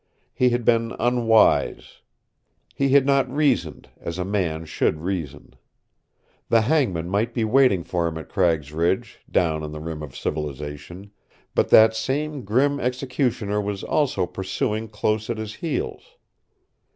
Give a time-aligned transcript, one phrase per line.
[0.33, 2.01] He had been unwise.
[2.73, 5.53] He had not reasoned as a man should reason.
[6.49, 10.17] The hangman might be waiting for him at Cragg's Ridge, down on the rim of
[10.17, 11.11] civilization,
[11.53, 16.01] but that same grim executioner was also pursuing close at his heels.